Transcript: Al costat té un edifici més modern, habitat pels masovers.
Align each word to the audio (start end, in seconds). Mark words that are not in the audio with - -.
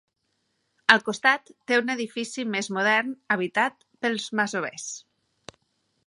Al 0.93 1.01
costat 1.09 1.51
té 1.71 1.77
un 1.81 1.91
edifici 1.95 2.45
més 2.53 2.69
modern, 2.77 3.11
habitat 3.35 3.85
pels 4.05 4.25
masovers. 4.41 4.87